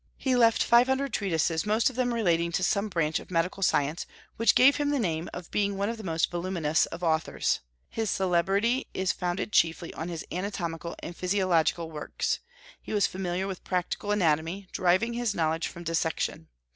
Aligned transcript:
He 0.17 0.35
left 0.35 0.63
five 0.63 0.87
hundred 0.87 1.13
treatises, 1.13 1.63
most 1.63 1.91
of 1.91 1.95
them 1.95 2.11
relating 2.11 2.51
to 2.53 2.63
some 2.63 2.89
branch 2.89 3.19
of 3.19 3.29
medical 3.29 3.61
science, 3.61 4.07
which 4.35 4.55
give 4.55 4.77
him 4.77 4.89
the 4.89 4.97
name 4.97 5.29
of 5.31 5.51
being 5.51 5.77
one 5.77 5.89
of 5.89 5.97
the 5.97 6.03
most 6.03 6.31
voluminous 6.31 6.87
of 6.87 7.03
authors. 7.03 7.59
His 7.87 8.09
celebrity 8.09 8.87
is 8.95 9.11
founded 9.11 9.51
chiefly 9.51 9.93
on 9.93 10.09
his 10.09 10.25
anatomical 10.31 10.95
and 11.03 11.15
physiological 11.15 11.91
works. 11.91 12.39
He 12.81 12.93
was 12.93 13.05
familiar 13.05 13.45
with 13.45 13.63
practical 13.63 14.09
anatomy, 14.11 14.67
deriving 14.73 15.13
his 15.13 15.35
knowledge 15.35 15.67
from 15.67 15.83
dissection. 15.83 16.47